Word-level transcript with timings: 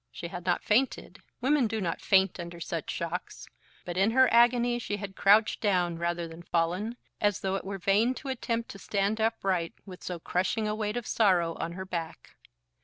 She 0.11 0.29
had 0.29 0.47
not 0.47 0.63
fainted. 0.63 1.21
Women 1.41 1.67
do 1.67 1.79
not 1.79 2.01
faint 2.01 2.39
under 2.39 2.59
such 2.59 2.89
shocks. 2.89 3.47
But 3.85 3.97
in 3.97 4.09
her 4.09 4.27
agony 4.33 4.79
she 4.79 4.97
had 4.97 5.15
crouched 5.15 5.61
down 5.61 5.99
rather 5.99 6.27
than 6.27 6.41
fallen, 6.41 6.97
as 7.19 7.41
though 7.41 7.53
it 7.53 7.63
were 7.63 7.77
vain 7.77 8.15
to 8.15 8.29
attempt 8.29 8.69
to 8.69 8.79
stand 8.79 9.21
upright 9.21 9.75
with 9.85 10.01
so 10.01 10.17
crushing 10.17 10.67
a 10.67 10.73
weight 10.73 10.97
of 10.97 11.05
sorrow 11.05 11.53
on 11.59 11.73
her 11.73 11.85
back. 11.85 12.35